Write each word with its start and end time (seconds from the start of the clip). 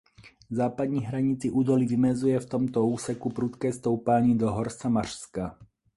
Západní 0.49 1.05
hranici 1.05 1.51
údolí 1.53 1.85
vymezuje 1.85 2.33
v 2.41 2.45
tomto 2.49 2.81
úseku 2.85 3.29
prudké 3.29 3.69
stoupání 3.73 4.33
do 4.37 4.49
hor 4.51 4.69
Samařska. 4.73 5.57